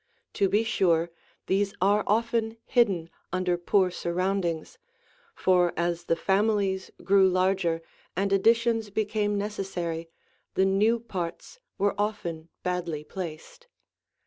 To 0.33 0.49
be 0.49 0.63
sure, 0.63 1.11
these 1.45 1.75
are 1.79 2.03
often 2.07 2.57
hidden 2.65 3.11
under 3.31 3.55
poor 3.55 3.91
surroundings, 3.91 4.79
for 5.35 5.73
as 5.77 6.05
the 6.05 6.15
families 6.15 6.89
grew 7.03 7.29
larger 7.29 7.83
and 8.15 8.33
additions 8.33 8.89
became 8.89 9.37
necessary, 9.37 10.09
the 10.55 10.65
new 10.65 10.99
parts 10.99 11.59
were 11.77 11.93
often 12.01 12.49
badly 12.63 13.03
placed. 13.03 13.67